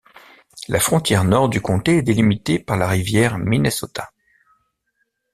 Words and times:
La 0.67 0.79
frontière 0.79 1.23
nord 1.23 1.47
du 1.47 1.61
comté 1.61 1.97
est 1.97 2.01
délimitée 2.01 2.57
par 2.57 2.75
la 2.75 2.87
rivière 2.87 3.37
Minnesota. 3.37 4.11